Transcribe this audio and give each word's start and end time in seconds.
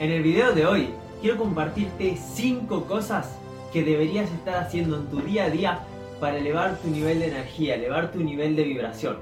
En 0.00 0.12
el 0.12 0.22
video 0.22 0.54
de 0.54 0.64
hoy 0.64 0.90
quiero 1.20 1.38
compartirte 1.38 2.14
5 2.14 2.84
cosas 2.84 3.36
que 3.72 3.82
deberías 3.82 4.30
estar 4.30 4.62
haciendo 4.62 4.96
en 4.96 5.06
tu 5.06 5.20
día 5.20 5.46
a 5.46 5.50
día 5.50 5.80
para 6.20 6.38
elevar 6.38 6.76
tu 6.76 6.88
nivel 6.88 7.18
de 7.18 7.26
energía, 7.26 7.74
elevar 7.74 8.12
tu 8.12 8.20
nivel 8.20 8.54
de 8.54 8.62
vibración. 8.62 9.16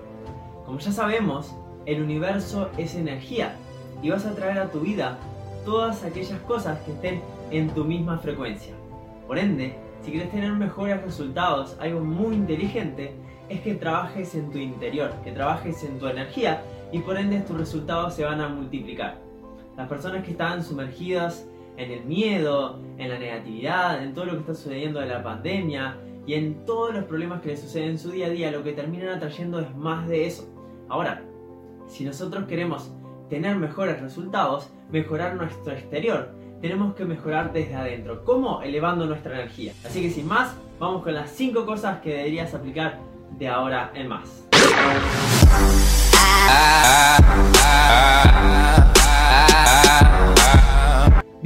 Como 0.67 0.79
ya 0.79 0.93
sabemos, 0.93 1.57
el 1.87 2.03
universo 2.03 2.69
es 2.77 2.95
energía 2.95 3.57
y 4.03 4.11
vas 4.11 4.27
a 4.27 4.35
traer 4.35 4.59
a 4.59 4.71
tu 4.71 4.81
vida 4.81 5.17
todas 5.65 6.05
aquellas 6.05 6.41
cosas 6.41 6.79
que 6.81 6.93
estén 6.93 7.23
en 7.51 7.71
tu 7.71 7.83
misma 7.83 8.19
frecuencia. 8.19 8.75
Por 9.27 9.39
ende, 9.39 9.77
si 10.03 10.11
quieres 10.11 10.31
tener 10.31 10.53
mejores 10.53 11.01
resultados, 11.01 11.75
algo 11.81 12.01
muy 12.01 12.35
inteligente 12.35 13.15
es 13.49 13.63
que 13.63 13.77
trabajes 13.77 14.35
en 14.35 14.51
tu 14.51 14.59
interior, 14.59 15.11
que 15.25 15.33
trabajes 15.33 15.83
en 15.85 15.99
tu 15.99 16.07
energía 16.07 16.63
y 16.93 16.99
por 16.99 17.17
ende 17.17 17.41
tus 17.41 17.57
resultados 17.57 18.13
se 18.13 18.25
van 18.25 18.43
a 18.43 18.49
multiplicar. 18.51 19.26
Las 19.77 19.89
personas 19.89 20.25
que 20.25 20.31
están 20.31 20.65
sumergidas 20.65 21.47
en 21.77 21.91
el 21.91 22.05
miedo, 22.07 22.81
en 22.97 23.11
la 23.11 23.19
negatividad, 23.19 24.03
en 24.03 24.15
todo 24.15 24.25
lo 24.25 24.33
que 24.33 24.39
está 24.39 24.55
sucediendo 24.55 25.01
de 25.01 25.07
la 25.07 25.23
pandemia 25.23 25.99
y 26.27 26.33
en 26.33 26.65
todos 26.65 26.95
los 26.95 27.05
problemas 27.05 27.43
que 27.43 27.49
les 27.49 27.61
suceden 27.61 27.91
en 27.91 27.99
su 27.99 28.11
día 28.11 28.27
a 28.27 28.31
día, 28.31 28.51
lo 28.51 28.63
que 28.63 28.73
terminan 28.73 29.11
atrayendo 29.11 29.61
es 29.61 29.77
más 29.77 30.09
de 30.09 30.27
eso. 30.27 30.49
Ahora, 30.89 31.23
si 31.89 32.05
nosotros 32.05 32.47
queremos 32.47 32.91
tener 33.29 33.57
mejores 33.57 34.01
resultados, 34.01 34.71
mejorar 34.91 35.35
nuestro 35.35 35.75
exterior, 35.75 36.35
tenemos 36.63 36.95
que 36.95 37.05
mejorar 37.05 37.53
desde 37.53 37.75
adentro. 37.75 38.25
¿Cómo? 38.25 38.63
Elevando 38.63 39.05
nuestra 39.05 39.35
energía. 39.35 39.75
Así 39.85 40.01
que 40.01 40.11
sin 40.11 40.27
más, 40.27 40.57
vamos 40.81 41.03
con 41.03 41.13
las 41.13 41.29
5 41.33 41.67
cosas 41.67 42.01
que 42.01 42.17
deberías 42.17 42.55
aplicar 42.55 42.99
de 43.39 43.49
ahora 43.49 43.93
en 43.95 44.09
más. 44.09 44.47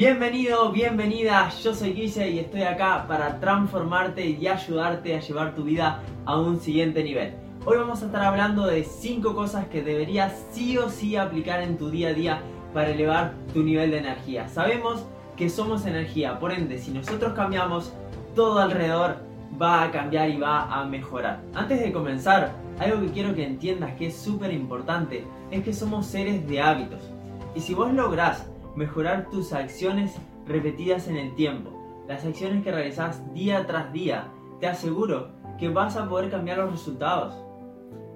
Bienvenido, 0.00 0.72
bienvenida, 0.72 1.50
yo 1.62 1.74
soy 1.74 1.92
Guise 1.92 2.30
y 2.30 2.38
estoy 2.38 2.62
acá 2.62 3.04
para 3.06 3.38
transformarte 3.38 4.24
y 4.24 4.46
ayudarte 4.46 5.14
a 5.14 5.20
llevar 5.20 5.54
tu 5.54 5.62
vida 5.64 6.00
a 6.24 6.38
un 6.38 6.58
siguiente 6.58 7.04
nivel. 7.04 7.34
Hoy 7.66 7.76
vamos 7.76 8.02
a 8.02 8.06
estar 8.06 8.22
hablando 8.22 8.66
de 8.66 8.82
5 8.82 9.34
cosas 9.34 9.66
que 9.66 9.82
deberías 9.82 10.32
sí 10.52 10.78
o 10.78 10.88
sí 10.88 11.16
aplicar 11.16 11.60
en 11.60 11.76
tu 11.76 11.90
día 11.90 12.08
a 12.08 12.12
día 12.14 12.40
para 12.72 12.88
elevar 12.88 13.34
tu 13.52 13.62
nivel 13.62 13.90
de 13.90 13.98
energía. 13.98 14.48
Sabemos 14.48 15.04
que 15.36 15.50
somos 15.50 15.84
energía, 15.84 16.38
por 16.38 16.52
ende, 16.52 16.78
si 16.78 16.92
nosotros 16.92 17.34
cambiamos, 17.34 17.92
todo 18.34 18.58
alrededor 18.58 19.18
va 19.60 19.82
a 19.82 19.90
cambiar 19.90 20.30
y 20.30 20.38
va 20.38 20.62
a 20.62 20.82
mejorar. 20.86 21.42
Antes 21.52 21.78
de 21.78 21.92
comenzar, 21.92 22.54
algo 22.78 23.02
que 23.02 23.12
quiero 23.12 23.34
que 23.34 23.44
entiendas 23.44 23.92
que 23.96 24.06
es 24.06 24.16
súper 24.16 24.50
importante 24.50 25.26
es 25.50 25.62
que 25.62 25.74
somos 25.74 26.06
seres 26.06 26.48
de 26.48 26.58
hábitos. 26.58 27.02
Y 27.54 27.60
si 27.60 27.74
vos 27.74 27.92
lográs 27.92 28.49
mejorar 28.80 29.28
tus 29.28 29.52
acciones 29.52 30.16
repetidas 30.46 31.06
en 31.06 31.18
el 31.18 31.34
tiempo, 31.34 31.70
las 32.08 32.24
acciones 32.24 32.64
que 32.64 32.72
realizás 32.72 33.20
día 33.34 33.66
tras 33.66 33.92
día, 33.92 34.28
te 34.58 34.66
aseguro 34.68 35.28
que 35.58 35.68
vas 35.68 35.96
a 35.96 36.08
poder 36.08 36.30
cambiar 36.30 36.56
los 36.56 36.72
resultados. 36.72 37.34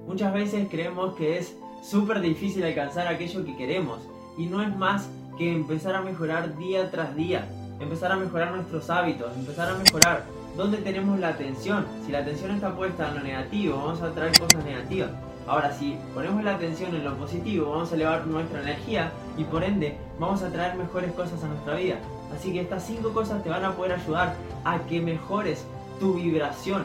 Muchas 0.07 0.33
veces 0.33 0.67
creemos 0.71 1.17
que 1.17 1.37
es 1.37 1.55
súper 1.83 2.23
difícil 2.23 2.65
alcanzar 2.65 3.07
aquello 3.09 3.45
que 3.45 3.59
queremos 3.59 3.99
y 4.39 4.47
no 4.47 4.63
es 4.63 4.75
más 4.75 5.11
que 5.37 5.53
empezar 5.53 5.97
a 5.97 6.01
mejorar 6.01 6.57
día 6.57 6.91
tras 6.91 7.15
día, 7.15 7.47
empezar 7.79 8.13
a 8.13 8.17
mejorar 8.17 8.53
nuestros 8.53 8.89
hábitos, 8.89 9.37
empezar 9.37 9.69
a 9.69 9.77
mejorar 9.77 10.25
dónde 10.57 10.79
tenemos 10.79 11.21
la 11.21 11.29
atención. 11.29 11.85
Si 12.07 12.13
la 12.13 12.21
atención 12.21 12.53
está 12.53 12.75
puesta 12.75 13.11
en 13.11 13.17
lo 13.17 13.21
negativo, 13.21 13.77
vamos 13.77 14.01
a 14.01 14.15
traer 14.15 14.33
cosas 14.39 14.65
negativas. 14.65 15.11
Ahora, 15.47 15.75
si 15.75 15.99
ponemos 16.15 16.43
la 16.43 16.55
atención 16.55 16.95
en 16.95 17.05
lo 17.05 17.15
positivo, 17.19 17.71
vamos 17.71 17.93
a 17.93 17.97
elevar 17.97 18.27
nuestra 18.27 18.63
energía 18.63 19.13
y 19.37 19.45
por 19.45 19.65
ende 19.65 19.97
vamos 20.19 20.43
a 20.43 20.51
traer 20.51 20.77
mejores 20.77 21.13
cosas 21.13 21.43
a 21.43 21.49
nuestra 21.49 21.75
vida. 21.75 21.97
Así 22.35 22.53
que 22.53 22.61
estas 22.61 22.85
cinco 22.85 23.13
cosas 23.13 23.43
te 23.43 23.51
van 23.51 23.65
a 23.65 23.73
poder 23.73 23.93
ayudar 23.93 24.35
a 24.65 24.79
que 24.81 25.01
mejores 25.01 25.65
tu 26.01 26.15
vibración, 26.15 26.85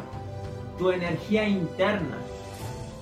tu 0.78 0.92
energía 0.92 1.48
interna, 1.48 2.18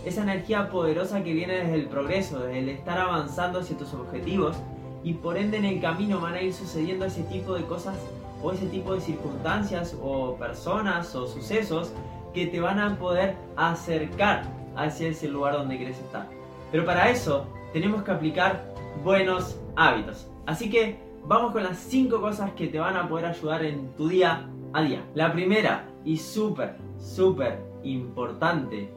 esa 0.06 0.22
energía 0.22 0.70
poderosa 0.70 1.24
que 1.24 1.34
viene 1.34 1.54
desde 1.54 1.76
el 1.76 1.88
progreso, 1.88 2.40
desde 2.40 2.60
el 2.60 2.70
estar 2.70 2.98
avanzando 2.98 3.60
hacia 3.60 3.78
tus 3.78 3.94
objetivos 3.94 4.56
y 5.04 5.14
por 5.14 5.38
ende 5.38 5.58
en 5.58 5.66
el 5.66 5.82
camino 5.82 6.20
van 6.20 6.36
a 6.36 6.42
ir 6.42 6.54
sucediendo 6.54 7.06
ese 7.06 7.24
tipo 7.24 7.54
de 7.54 7.64
cosas 7.64 7.96
o 8.42 8.52
ese 8.52 8.68
tipo 8.68 8.94
de 8.94 9.02
circunstancias 9.02 9.96
o 10.02 10.36
personas 10.36 11.14
o 11.16 11.28
sucesos 11.28 11.92
que 12.34 12.48
te 12.48 12.60
van 12.60 12.80
a 12.80 12.98
poder 12.98 13.36
acercar 13.56 14.44
hacia 14.76 15.10
ese 15.10 15.28
lugar 15.28 15.54
donde 15.54 15.78
quieres 15.78 15.98
estar. 15.98 16.28
Pero 16.72 16.86
para 16.86 17.10
eso 17.10 17.46
tenemos 17.74 18.04
que 18.04 18.12
aplicar 18.12 18.77
buenos 19.04 19.60
hábitos. 19.76 20.30
Así 20.46 20.70
que 20.70 21.00
vamos 21.26 21.52
con 21.52 21.64
las 21.64 21.78
5 21.78 22.22
cosas 22.22 22.52
que 22.52 22.68
te 22.68 22.80
van 22.80 22.96
a 22.96 23.08
poder 23.08 23.26
ayudar 23.26 23.66
en 23.66 23.96
tu 23.96 24.08
día 24.08 24.50
a 24.74 24.82
día. 24.82 25.04
La 25.14 25.32
primera 25.32 25.86
y 26.06 26.18
súper, 26.18 26.76
súper 26.98 27.60
importante 27.84 28.90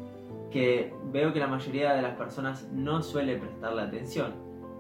que 0.51 0.93
veo 1.13 1.33
que 1.33 1.39
la 1.39 1.47
mayoría 1.47 1.95
de 1.95 2.03
las 2.03 2.17
personas 2.17 2.69
no 2.73 3.03
suele 3.03 3.37
prestarle 3.37 3.83
atención 3.83 4.33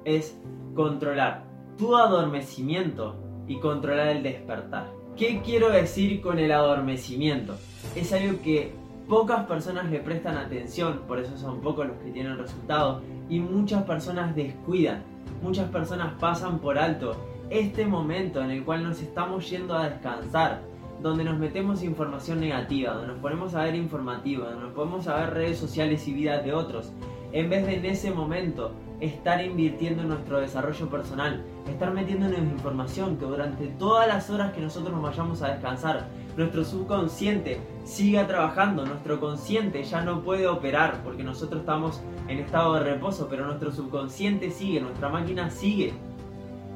es 0.04 0.36
controlar 0.74 1.44
tu 1.76 1.96
adormecimiento 1.96 3.16
y 3.46 3.58
controlar 3.58 4.08
el 4.08 4.22
despertar. 4.22 4.88
¿Qué 5.16 5.42
quiero 5.44 5.70
decir 5.70 6.20
con 6.20 6.38
el 6.38 6.52
adormecimiento? 6.52 7.56
Es 7.94 8.12
algo 8.12 8.40
que 8.42 8.72
pocas 9.08 9.44
personas 9.46 9.90
le 9.90 9.98
prestan 9.98 10.36
atención, 10.36 11.02
por 11.06 11.18
eso 11.18 11.36
son 11.36 11.60
pocos 11.60 11.86
los 11.88 11.96
que 11.98 12.10
tienen 12.10 12.38
resultados, 12.38 13.02
y 13.28 13.40
muchas 13.40 13.82
personas 13.82 14.34
descuidan, 14.36 15.02
muchas 15.42 15.68
personas 15.70 16.14
pasan 16.20 16.58
por 16.58 16.78
alto 16.78 17.16
este 17.50 17.86
momento 17.86 18.42
en 18.42 18.50
el 18.50 18.64
cual 18.64 18.84
nos 18.84 19.00
estamos 19.00 19.50
yendo 19.50 19.76
a 19.76 19.88
descansar, 19.88 20.62
donde 21.02 21.24
nos 21.24 21.38
metemos 21.38 21.82
información 21.82 22.40
negativa, 22.40 22.92
donde 22.92 23.08
nos 23.08 23.18
ponemos 23.18 23.54
a 23.54 23.64
ver 23.64 23.74
informativos, 23.74 24.50
donde 24.50 24.66
nos 24.66 24.74
ponemos 24.74 25.08
a 25.08 25.16
ver 25.16 25.34
redes 25.34 25.58
sociales 25.58 26.06
y 26.06 26.12
vidas 26.12 26.44
de 26.44 26.52
otros, 26.52 26.92
en 27.32 27.48
vez 27.48 27.66
de 27.66 27.76
en 27.76 27.86
ese 27.86 28.10
momento 28.10 28.72
estar 29.00 29.42
invirtiendo 29.42 30.02
en 30.02 30.08
nuestro 30.08 30.40
desarrollo 30.40 30.88
personal, 30.88 31.42
estar 31.68 31.92
metiéndonos 31.92 32.38
información 32.38 33.16
que 33.16 33.24
durante 33.24 33.66
todas 33.66 34.06
las 34.06 34.28
horas 34.30 34.52
que 34.52 34.60
nosotros 34.60 34.92
nos 34.92 35.02
vayamos 35.02 35.42
a 35.42 35.48
descansar, 35.48 36.08
nuestro 36.40 36.64
subconsciente 36.64 37.60
siga 37.84 38.26
trabajando, 38.26 38.86
nuestro 38.86 39.20
consciente 39.20 39.84
ya 39.84 40.00
no 40.00 40.22
puede 40.22 40.48
operar 40.48 41.02
porque 41.04 41.22
nosotros 41.22 41.60
estamos 41.60 42.00
en 42.28 42.38
estado 42.38 42.74
de 42.74 42.80
reposo, 42.80 43.28
pero 43.28 43.46
nuestro 43.46 43.70
subconsciente 43.70 44.50
sigue, 44.50 44.80
nuestra 44.80 45.10
máquina 45.10 45.50
sigue. 45.50 45.92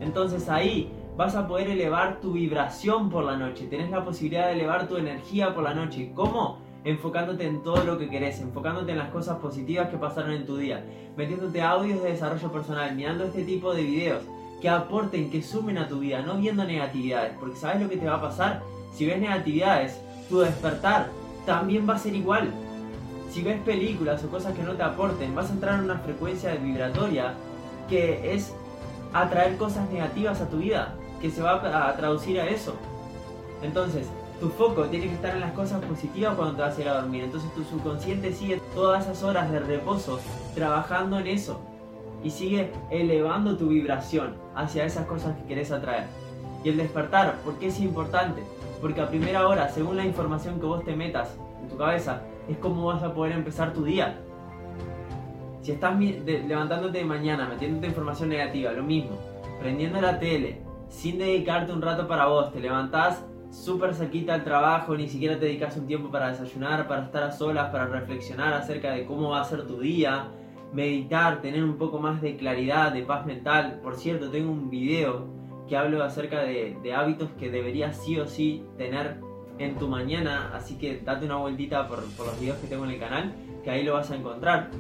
Entonces 0.01 0.51
ahí 0.51 0.93
vas 1.17 1.35
a 1.35 1.49
poder 1.49 1.71
elevar 1.71 2.21
tu 2.21 2.33
vibración 2.33 3.09
por 3.09 3.25
la 3.25 3.37
noche, 3.37 3.67
tenés 3.67 3.91
la 3.91 4.05
posibilidad 4.05 4.49
de 4.49 4.53
elevar 4.53 4.87
tu 4.87 4.97
energía 4.97 5.55
por 5.55 5.65
la 5.65 5.75
noche. 5.75 6.13
¿Cómo? 6.15 6.63
enfocándote 6.87 7.47
en 7.47 7.63
todo 7.63 7.83
lo 7.83 7.97
que 7.97 8.11
querés, 8.11 8.43
enfocándote 8.43 8.93
en 8.93 8.99
las 8.99 9.09
cosas 9.09 9.39
positivas 9.39 9.89
que 9.89 9.97
pasaron 9.97 10.33
en 10.33 10.45
tu 10.45 10.59
día, 10.59 10.85
metiéndote 11.17 11.63
audios 11.63 12.03
de 12.03 12.11
desarrollo 12.11 12.53
personal, 12.53 12.95
mirando 12.95 13.25
este 13.25 13.43
tipo 13.43 13.73
de 13.73 13.85
videos 13.85 14.23
que 14.61 14.69
aporten, 14.69 15.31
que 15.31 15.43
sumen 15.43 15.79
a 15.79 15.89
tu 15.89 16.01
vida, 16.01 16.21
no 16.21 16.37
viendo 16.37 16.63
negatividades, 16.63 17.33
porque 17.41 17.57
sabes 17.57 17.81
lo 17.81 17.89
que 17.89 17.97
te 17.97 18.05
va 18.05 18.17
a 18.17 18.21
pasar, 18.21 18.63
si 18.95 19.07
ves 19.07 19.21
negatividades, 19.21 20.01
tu 20.29 20.41
despertar 20.41 21.09
también 21.47 21.89
va 21.89 21.95
a 21.95 21.99
ser 21.99 22.15
igual. 22.15 22.51
Si 23.31 23.43
ves 23.43 23.61
películas 23.63 24.23
o 24.25 24.29
cosas 24.29 24.55
que 24.55 24.63
no 24.63 24.75
te 24.75 24.83
aporten, 24.83 25.35
vas 25.35 25.51
a 25.51 25.55
entrar 25.55 25.75
en 25.79 25.85
una 25.85 25.99
frecuencia 25.99 26.55
vibratoria 26.55 27.35
que 27.89 28.35
es 28.35 28.55
atraer 29.13 29.57
cosas 29.57 29.91
negativas 29.91 30.41
a 30.41 30.49
tu 30.49 30.59
vida, 30.59 30.95
que 31.21 31.31
se 31.31 31.43
va 31.43 31.89
a 31.89 31.97
traducir 31.97 32.41
a 32.41 32.47
eso. 32.47 32.75
Entonces, 33.63 34.07
tu 34.41 34.49
foco 34.51 34.85
tiene 34.85 35.09
que 35.09 35.15
estar 35.15 35.35
en 35.35 35.41
las 35.41 35.53
cosas 35.53 35.83
positivas 35.85 36.35
cuando 36.35 36.57
te 36.57 36.63
vas 36.63 36.77
a 36.77 36.81
ir 36.81 36.89
a 36.89 37.01
dormir. 37.01 37.25
Entonces 37.25 37.53
tu 37.55 37.65
subconsciente 37.65 38.33
sigue 38.33 38.61
todas 38.75 39.05
esas 39.05 39.23
horas 39.23 39.51
de 39.51 39.61
reposo 39.61 40.21
trabajando 40.55 41.19
en 41.19 41.29
eso 41.29 41.61
y 42.23 42.31
sigue 42.31 42.71
elevando 42.91 43.57
tu 43.57 43.69
vibración 43.69 44.35
hacia 44.55 44.85
esas 44.85 45.07
cosas 45.07 45.37
que 45.37 45.45
querés 45.47 45.71
atraer. 45.71 46.07
Y 46.63 46.71
el 46.71 46.77
despertar, 46.77 47.41
¿por 47.45 47.59
qué 47.59 47.69
es 47.69 47.81
importante? 47.81 48.43
Porque 48.85 49.01
a 49.01 49.09
primera 49.09 49.49
hora, 49.49 49.71
según 49.71 49.97
la 49.97 50.05
información 50.05 50.61
que 50.61 50.67
vos 50.67 50.85
te 50.85 50.95
metas 50.95 51.39
en 51.63 51.71
tu 51.71 51.79
cabeza, 51.79 52.21
es 52.47 52.59
como 52.59 52.85
vas 52.85 53.03
a 53.03 53.15
poder 53.15 53.33
empezar 53.33 53.73
tu 53.73 53.83
día. 53.83 54.21
Si 55.63 55.73
estás 55.73 55.99
levantándote 55.99 56.99
de 56.99 57.05
mañana, 57.07 57.49
metiéndote 57.49 57.87
información 57.87 58.29
negativa, 58.29 58.73
lo 58.73 58.83
mismo, 58.83 59.17
prendiendo 59.59 60.03
la 60.03 60.19
tele, 60.19 60.61
sin 60.91 61.17
dedicarte 61.17 61.73
un 61.73 61.81
rato 61.81 62.07
para 62.07 62.27
vos, 62.27 62.53
te 62.53 62.61
levantás 62.61 63.25
súper 63.51 63.95
cerquita 63.95 64.35
al 64.35 64.45
trabajo, 64.45 64.95
ni 64.95 65.09
siquiera 65.09 65.39
te 65.39 65.47
dedicas 65.47 65.79
un 65.79 65.87
tiempo 65.87 66.11
para 66.11 66.29
desayunar, 66.29 66.87
para 66.87 67.05
estar 67.05 67.23
a 67.23 67.33
solas, 67.33 67.71
para 67.71 67.87
reflexionar 67.87 68.53
acerca 68.53 68.91
de 68.91 69.07
cómo 69.07 69.31
va 69.31 69.41
a 69.41 69.45
ser 69.45 69.67
tu 69.67 69.81
día, 69.81 70.29
meditar, 70.75 71.41
tener 71.41 71.65
un 71.65 71.79
poco 71.79 72.01
más 72.01 72.21
de 72.21 72.37
claridad, 72.37 72.93
de 72.93 73.01
paz 73.01 73.25
mental. 73.25 73.81
Por 73.83 73.97
cierto, 73.97 74.29
tengo 74.31 74.53
un 74.53 74.69
video 74.69 75.25
que 75.69 75.77
hablo 75.77 76.03
acerca 76.03 76.41
de, 76.41 76.95
hábitos 76.95 77.31
que 77.39 77.51
deberías 77.51 77.97
sí 77.97 78.19
o 78.19 78.27
sí 78.27 78.65
tener 78.77 79.17
en 79.59 79.77
tu 79.77 79.89
mañana, 79.89 80.51
así 80.55 80.77
que 80.77 81.01
date 81.01 81.27
una 81.27 81.37
vueltita 81.37 81.89
por, 81.89 82.03
por 82.17 82.27
los 82.27 82.41
videos 82.41 82.59
que 82.59 82.67
tengo 82.67 82.85
en 82.85 82.91
el 82.91 82.99
canal, 82.99 83.33
que 83.63 83.71
ahí 83.71 83.85
lo 83.85 83.95
vas 83.95 84.11
a 84.11 84.17
encontrar, 84.17 84.71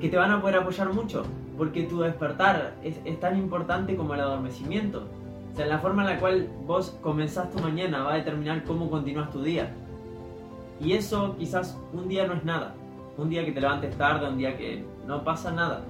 que 0.00 0.08
te 0.08 0.16
van 0.16 0.30
a 0.30 0.40
poder 0.40 0.56
apoyar 0.56 0.92
mucho. 0.92 1.24
porque 1.56 1.82
tu 1.82 2.00
despertar 2.00 2.74
es, 2.84 3.00
es 3.04 3.18
tan 3.18 3.36
importante 3.36 3.96
como 3.96 4.14
el 4.14 4.20
adormecimiento. 4.20 5.08
O 5.52 5.56
sea, 5.56 5.66
la 5.66 5.78
forma 5.78 6.02
en 6.02 6.10
la 6.10 6.20
cual 6.20 6.48
vos 6.64 6.96
comenzás 7.02 7.50
tu 7.50 7.58
mañana 7.58 8.04
va 8.04 8.12
a 8.14 8.16
determinar 8.16 8.62
cómo 8.62 8.88
continúas 8.88 9.30
tu 9.32 9.42
día. 9.42 9.74
Y 10.80 10.92
eso 10.92 11.34
quizás 11.36 11.76
un 11.92 12.08
día 12.08 12.28
no 12.28 12.34
es 12.34 12.44
nada. 12.44 12.74
Un 13.16 13.28
día 13.28 13.44
que 13.44 13.50
te 13.50 13.60
levantes 13.60 13.96
tarde, 13.98 14.28
un 14.28 14.38
día 14.38 14.56
que 14.56 14.84
no 15.04 15.24
pasa 15.24 15.50
nada. 15.50 15.82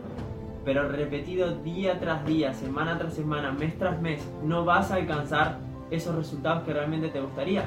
Pero 0.69 0.87
repetido 0.87 1.51
día 1.65 1.99
tras 1.99 2.27
día, 2.27 2.53
semana 2.53 2.99
tras 2.99 3.15
semana, 3.15 3.53
mes 3.53 3.79
tras 3.79 4.03
mes, 4.03 4.21
no 4.45 4.67
vas 4.67 4.91
a 4.91 4.97
alcanzar 4.97 5.57
esos 5.91 6.15
resultados 6.15 6.65
que 6.65 6.75
realmente 6.75 7.09
te 7.09 7.23
gustaría. 7.23 7.65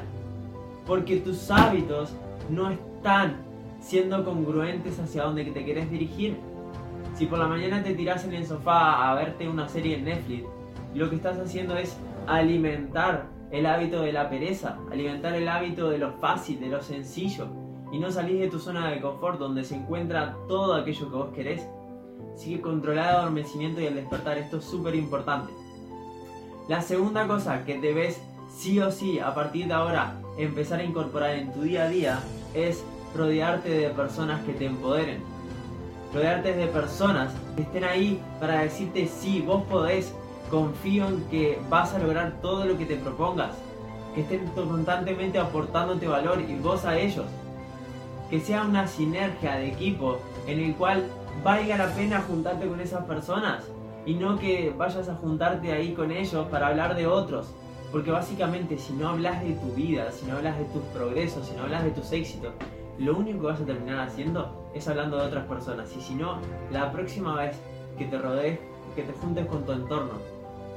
Porque 0.85 1.17
tus 1.17 1.49
hábitos 1.49 2.13
no 2.51 2.69
están 2.69 3.37
siendo 3.79 4.23
congruentes 4.23 4.99
hacia 4.99 5.23
donde 5.23 5.45
te 5.45 5.65
quieres 5.65 5.89
dirigir. 5.89 6.37
Si 7.15 7.25
por 7.25 7.39
la 7.39 7.47
mañana 7.47 7.81
te 7.81 7.95
tiras 7.95 8.23
en 8.23 8.33
el 8.33 8.45
sofá 8.45 9.09
a 9.09 9.15
verte 9.15 9.49
una 9.49 9.67
serie 9.67 9.97
en 9.97 10.05
Netflix, 10.05 10.43
lo 10.93 11.09
que 11.09 11.15
estás 11.15 11.39
haciendo 11.39 11.77
es 11.77 11.97
alimentar 12.27 13.25
el 13.49 13.65
hábito 13.65 14.03
de 14.03 14.13
la 14.13 14.29
pereza, 14.29 14.77
alimentar 14.91 15.33
el 15.33 15.47
hábito 15.47 15.89
de 15.89 15.97
lo 15.97 16.11
fácil, 16.19 16.59
de 16.59 16.67
lo 16.67 16.83
sencillo, 16.83 17.47
y 17.91 17.97
no 17.97 18.11
salís 18.11 18.41
de 18.41 18.47
tu 18.47 18.59
zona 18.59 18.91
de 18.91 19.01
confort 19.01 19.39
donde 19.39 19.63
se 19.63 19.75
encuentra 19.75 20.35
todo 20.47 20.75
aquello 20.75 21.09
que 21.09 21.15
vos 21.15 21.29
querés. 21.33 21.67
Así 22.35 22.57
que 22.57 22.69
el 22.69 22.99
adormecimiento 22.99 23.81
y 23.81 23.85
el 23.85 23.95
despertar, 23.95 24.37
esto 24.37 24.57
es 24.57 24.65
súper 24.65 24.95
importante. 24.95 25.53
La 26.67 26.81
segunda 26.81 27.27
cosa 27.27 27.65
que 27.65 27.79
debes 27.79 28.19
sí 28.55 28.79
o 28.79 28.91
sí 28.91 29.19
a 29.19 29.33
partir 29.33 29.67
de 29.67 29.73
ahora 29.73 30.15
empezar 30.37 30.79
a 30.79 30.83
incorporar 30.83 31.35
en 31.35 31.51
tu 31.53 31.61
día 31.61 31.83
a 31.83 31.89
día 31.89 32.19
es 32.53 32.83
rodearte 33.15 33.69
de 33.69 33.89
personas 33.89 34.43
que 34.45 34.53
te 34.53 34.65
empoderen. 34.65 35.21
Rodearte 36.13 36.53
de 36.53 36.67
personas 36.67 37.33
que 37.55 37.63
estén 37.63 37.83
ahí 37.83 38.21
para 38.39 38.61
decirte 38.61 39.07
sí, 39.07 39.41
vos 39.41 39.63
podés, 39.63 40.13
confío 40.49 41.07
en 41.07 41.23
que 41.25 41.59
vas 41.69 41.93
a 41.93 41.99
lograr 41.99 42.39
todo 42.41 42.65
lo 42.65 42.77
que 42.77 42.85
te 42.85 42.95
propongas. 42.97 43.55
Que 44.15 44.21
estén 44.21 44.45
constantemente 44.47 45.39
aportándote 45.39 46.07
valor 46.07 46.41
y 46.41 46.55
vos 46.55 46.85
a 46.85 46.97
ellos. 46.97 47.25
Que 48.29 48.39
sea 48.39 48.63
una 48.63 48.87
sinergia 48.87 49.55
de 49.55 49.69
equipo 49.69 50.19
en 50.47 50.59
el 50.59 50.75
cual 50.75 51.03
valga 51.43 51.77
la 51.77 51.87
pena 51.93 52.21
juntarte 52.21 52.67
con 52.67 52.79
esas 52.79 53.03
personas 53.05 53.63
y 54.05 54.13
no 54.15 54.39
que 54.39 54.73
vayas 54.77 55.09
a 55.09 55.15
juntarte 55.15 55.71
ahí 55.71 55.93
con 55.93 56.11
ellos 56.11 56.47
para 56.47 56.67
hablar 56.67 56.95
de 56.95 57.07
otros. 57.07 57.53
Porque 57.91 58.11
básicamente 58.11 58.77
si 58.77 58.93
no 58.93 59.09
hablas 59.09 59.43
de 59.43 59.51
tu 59.53 59.73
vida, 59.73 60.11
si 60.11 60.25
no 60.25 60.37
hablas 60.37 60.57
de 60.57 60.65
tus 60.65 60.81
progresos, 60.93 61.47
si 61.47 61.55
no 61.55 61.63
hablas 61.63 61.83
de 61.83 61.91
tus 61.91 62.11
éxitos, 62.11 62.53
lo 62.97 63.17
único 63.17 63.41
que 63.41 63.47
vas 63.47 63.61
a 63.61 63.65
terminar 63.65 63.99
haciendo 64.07 64.69
es 64.73 64.87
hablando 64.87 65.17
de 65.17 65.25
otras 65.25 65.45
personas. 65.45 65.93
Y 65.97 66.01
si 66.01 66.15
no, 66.15 66.37
la 66.71 66.91
próxima 66.91 67.35
vez 67.35 67.59
que 67.97 68.05
te 68.05 68.17
rodees, 68.17 68.59
que 68.95 69.03
te 69.03 69.13
juntes 69.13 69.45
con 69.45 69.65
tu 69.65 69.73
entorno, 69.73 70.13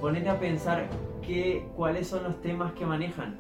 ponete 0.01 0.29
a 0.29 0.39
pensar 0.39 0.89
qué, 1.23 1.69
cuáles 1.77 2.09
son 2.09 2.25
los 2.25 2.41
temas 2.41 2.73
que 2.73 2.85
manejan, 2.85 3.37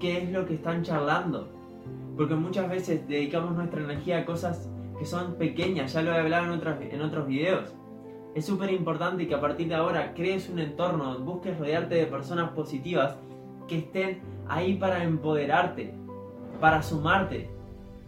qué 0.00 0.22
es 0.22 0.30
lo 0.30 0.46
que 0.46 0.54
están 0.54 0.82
charlando. 0.82 1.48
Porque 2.16 2.34
muchas 2.34 2.68
veces 2.68 3.06
dedicamos 3.06 3.54
nuestra 3.54 3.80
energía 3.80 4.18
a 4.18 4.24
cosas 4.24 4.68
que 4.98 5.04
son 5.04 5.34
pequeñas, 5.34 5.92
ya 5.92 6.02
lo 6.02 6.12
he 6.12 6.18
hablado 6.18 6.46
en, 6.46 6.50
otros, 6.52 6.76
en 6.80 7.02
otros 7.02 7.26
videos. 7.26 7.74
Es 8.34 8.46
súper 8.46 8.72
importante 8.72 9.28
que 9.28 9.34
a 9.34 9.40
partir 9.40 9.68
de 9.68 9.76
ahora 9.76 10.12
crees 10.14 10.48
un 10.48 10.58
entorno, 10.58 11.18
busques 11.20 11.56
rodearte 11.58 11.94
de 11.94 12.06
personas 12.06 12.50
positivas 12.50 13.16
que 13.68 13.78
estén 13.78 14.20
ahí 14.48 14.74
para 14.74 15.04
empoderarte, 15.04 15.94
para 16.60 16.82
sumarte. 16.82 17.48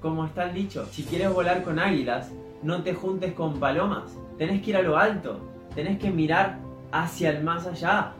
Como 0.00 0.24
está 0.24 0.44
el 0.44 0.54
dicho, 0.54 0.86
si 0.86 1.04
quieres 1.04 1.32
volar 1.32 1.62
con 1.62 1.78
águilas, 1.78 2.32
no 2.62 2.82
te 2.82 2.94
juntes 2.94 3.32
con 3.34 3.60
palomas. 3.60 4.18
Tenés 4.38 4.62
que 4.62 4.70
ir 4.70 4.76
a 4.76 4.82
lo 4.82 4.96
alto, 4.98 5.38
tenés 5.74 5.98
que 5.98 6.10
mirar 6.10 6.58
hacia 6.92 7.30
el 7.30 7.44
más 7.44 7.66
allá. 7.66 8.12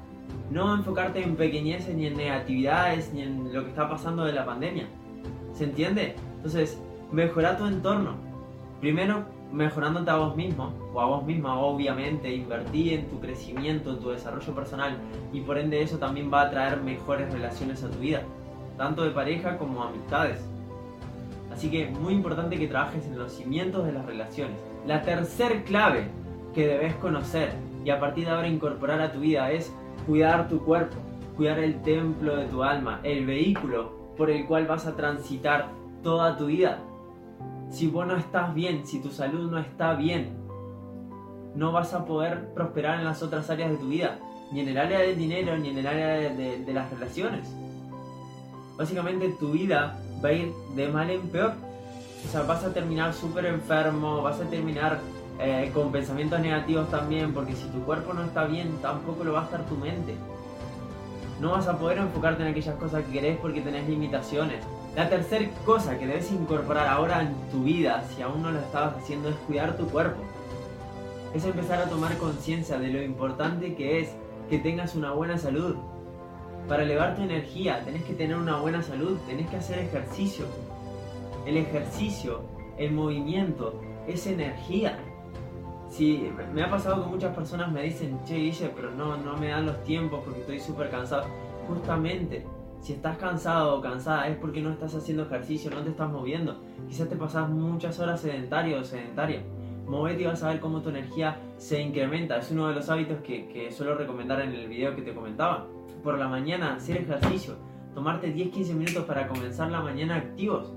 No 0.51 0.75
enfocarte 0.75 1.23
en 1.23 1.37
pequeñeces, 1.37 1.95
ni 1.95 2.07
en 2.07 2.17
negatividades, 2.17 3.13
ni 3.13 3.23
en 3.23 3.53
lo 3.53 3.65
que 3.65 3.71
está 3.71 3.89
pasando 3.89 4.25
de 4.25 4.33
la 4.33 4.47
pandemia. 4.47 4.87
¿Se 5.53 5.65
entiende? 5.65 6.15
Entonces, 6.37 6.81
mejora 7.11 7.57
tu 7.57 7.67
entorno. 7.67 8.26
Primero, 8.87 9.25
mejorándote 9.53 10.09
a 10.13 10.17
vos 10.17 10.37
mismo, 10.37 10.73
o 10.95 11.01
a 11.01 11.07
vos 11.07 11.25
misma, 11.25 11.59
obviamente, 11.59 12.33
invertí 12.33 12.95
en 12.95 13.09
tu 13.09 13.19
crecimiento, 13.19 13.91
en 13.91 13.99
tu 13.99 14.11
desarrollo 14.11 14.55
personal, 14.55 14.97
y 15.33 15.41
por 15.41 15.59
ende 15.59 15.83
eso 15.83 15.99
también 15.99 16.33
va 16.33 16.43
a 16.43 16.51
traer 16.51 16.81
mejores 16.81 17.33
relaciones 17.33 17.83
a 17.83 17.91
tu 17.91 17.99
vida, 17.99 18.23
tanto 18.77 19.03
de 19.03 19.11
pareja 19.11 19.59
como 19.59 19.83
amistades. 19.83 20.39
Así 21.53 21.69
que 21.69 21.89
muy 21.89 22.15
importante 22.15 22.57
que 22.57 22.69
trabajes 22.69 23.05
en 23.07 23.19
los 23.19 23.33
cimientos 23.33 23.85
de 23.85 23.93
las 23.93 24.07
relaciones. 24.07 24.57
La 24.87 25.03
tercer 25.03 25.65
clave 25.65 26.07
que 26.55 26.69
debes 26.69 26.95
conocer 26.95 27.55
y 27.85 27.91
a 27.91 27.99
partir 27.99 28.27
de 28.27 28.31
ahora 28.31 28.47
incorporar 28.47 29.01
a 29.01 29.11
tu 29.11 29.19
vida 29.19 29.51
es 29.51 29.75
cuidar 30.07 30.49
tu 30.49 30.61
cuerpo, 30.61 30.95
cuidar 31.37 31.59
el 31.59 31.83
templo 31.83 32.37
de 32.37 32.45
tu 32.45 32.63
alma, 32.63 33.01
el 33.03 33.27
vehículo 33.27 34.15
por 34.17 34.31
el 34.31 34.47
cual 34.47 34.69
vas 34.69 34.87
a 34.87 34.95
transitar 34.95 35.71
toda 36.05 36.37
tu 36.37 36.47
vida. 36.47 36.79
Si 37.77 37.89
vos 37.89 38.07
no 38.07 38.17
estás 38.17 38.55
bien, 38.55 38.87
si 38.87 39.01
tu 39.01 39.11
salud 39.11 39.51
no 39.51 39.59
está 39.59 39.93
bien, 39.93 40.31
no 41.55 41.73
vas 41.73 41.93
a 41.93 42.07
poder 42.07 42.55
prosperar 42.55 42.99
en 42.99 43.05
las 43.05 43.23
otras 43.23 43.51
áreas 43.51 43.71
de 43.73 43.77
tu 43.77 43.89
vida, 43.89 44.19
ni 44.51 44.61
en 44.61 44.69
el 44.71 44.79
área 44.79 45.01
del 45.01 45.19
dinero, 45.19 45.59
ni 45.59 45.69
en 45.69 45.77
el 45.77 45.87
área 45.87 46.31
de, 46.31 46.73
las 46.73 46.91
relaciones. 46.91 47.47
Básicamente 48.79 49.29
tu 49.39 49.51
vida 49.51 50.01
va 50.25 50.31
a 50.31 50.33
ir 50.33 50.55
de 50.75 50.89
mal 50.89 51.11
en 51.11 51.29
peor. 51.29 51.53
O 52.27 52.33
sea, 52.33 52.45
vas 52.45 52.65
a 52.65 52.73
terminar 52.73 53.13
súper 53.13 53.45
enfermo, 53.45 54.23
vas 54.23 54.41
a 54.41 54.45
terminar 54.45 54.99
eh, 55.39 55.71
con 55.75 55.93
pensamientos 55.93 56.41
negativos 56.41 56.91
también, 56.91 57.35
porque 57.35 57.55
si 57.55 57.69
tu 57.69 57.83
cuerpo 57.83 58.15
no 58.15 58.25
está 58.25 58.47
bien, 58.47 58.79
tampoco 58.81 59.23
lo 59.23 59.35
va 59.35 59.43
a 59.43 59.45
estar 59.45 59.67
tu 59.67 59.75
mente. 59.75 60.15
No 61.41 61.51
vas 61.51 61.69
a 61.69 61.79
poder 61.79 61.99
enfocarte 61.99 62.43
en 62.43 62.49
aquellas 62.49 62.77
cosas 62.77 63.05
que 63.05 63.13
querés 63.13 63.39
porque 63.39 63.61
tenés 63.61 63.89
limitaciones. 63.89 64.65
La 64.95 65.11
tercera 65.11 65.47
cosa 65.67 65.99
que 65.99 66.07
debes 66.07 66.33
incorporar 66.33 66.87
ahora 66.87 67.21
en 67.21 67.35
tu 67.51 67.65
vida, 67.65 68.03
si 68.15 68.23
aún 68.23 68.43
no 68.43 68.51
lo 68.51 68.61
estabas 68.61 68.97
haciendo, 68.97 69.29
es 69.29 69.37
cuidar 69.47 69.77
tu 69.77 69.87
cuerpo. 69.89 70.23
Es 71.35 71.45
empezar 71.45 71.81
a 71.81 71.91
tomar 71.91 72.17
conciencia 72.17 72.79
de 72.79 72.89
lo 72.89 73.03
importante 73.03 73.75
que 73.75 74.01
es 74.01 74.09
que 74.49 74.59
tengas 74.59 74.95
una 74.95 75.13
buena 75.13 75.37
salud. 75.37 75.77
Para 76.67 76.85
elevar 76.85 77.15
tu 77.15 77.23
energía 77.23 77.85
tenés 77.85 78.05
que 78.05 78.15
tener 78.15 78.37
una 78.37 78.57
buena 78.57 78.83
salud, 78.83 79.19
tenés 79.27 79.49
que 79.51 79.57
hacer 79.57 79.81
ejercicio. 79.81 80.47
El 81.45 81.59
ejercicio, 81.59 82.41
el 82.79 82.93
movimiento, 82.93 83.81
es 84.09 84.27
energía. 84.27 84.99
Si 85.89 86.31
me 86.53 86.63
ha 86.63 86.71
pasado 86.71 87.05
que 87.05 87.11
muchas 87.11 87.35
personas 87.35 87.71
me 87.71 87.83
dicen, 87.83 88.19
che, 88.25 88.37
Guille, 88.37 88.71
pero 88.75 88.91
no, 88.91 89.17
no 89.17 89.37
me 89.37 89.49
dan 89.49 89.67
los 89.67 89.83
tiempos 89.85 90.21
porque 90.25 90.41
estoy 90.41 90.61
súper 90.61 90.91
cansado. 90.91 91.25
Justamente, 91.69 92.45
si 92.81 92.93
estás 92.93 93.17
cansado 93.19 93.77
o 93.77 93.81
cansada 93.81 94.29
es 94.29 94.37
porque 94.37 94.61
no 94.61 94.71
estás 94.71 94.95
haciendo 94.95 95.25
ejercicio, 95.25 95.71
no 95.71 95.83
te 95.83 95.91
estás 95.91 96.11
moviendo. 96.11 96.57
Quizás 96.89 97.09
te 97.09 97.17
pasas 97.17 97.49
muchas 97.49 97.99
horas 97.99 98.21
sedentario 98.21 98.79
o 98.79 98.85
sedentaria. 98.85 99.43
Movete 99.87 100.23
y 100.23 100.27
vas 100.27 100.43
a 100.43 100.49
ver 100.49 100.61
cómo 100.61 100.83
tu 100.83 100.91
energía 100.91 101.39
se 101.57 101.81
incrementa. 101.81 102.37
Es 102.37 102.51
uno 102.51 102.69
de 102.69 102.75
los 102.75 102.89
hábitos 102.91 103.19
que, 103.23 103.49
que 103.49 103.71
suelo 103.71 103.95
recomendar 103.95 104.41
en 104.41 104.53
el 104.53 104.69
video 104.69 104.95
que 104.95 105.03
te 105.03 105.15
comentaba. 105.15 105.67
Por 106.03 106.19
la 106.19 106.29
mañana, 106.29 106.75
hacer 106.75 106.99
ejercicio. 106.99 107.55
Tomarte 107.95 108.35
10-15 108.35 108.75
minutos 108.75 109.05
para 109.05 109.27
comenzar 109.29 109.71
la 109.71 109.81
mañana 109.81 110.17
activos. 110.17 110.73